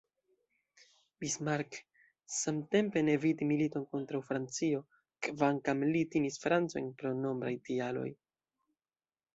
Bismarck, 1.23 1.77
samtempe, 2.37 3.03
ne 3.09 3.15
eviti 3.19 3.49
militon 3.51 3.85
kontraŭ 3.93 4.23
Francio, 4.31 4.81
kvankam 5.29 5.85
li 5.93 6.03
timis 6.17 6.43
Francojn 6.47 6.91
pro 7.03 7.15
nombraj 7.23 7.55
tialoj. 7.71 8.11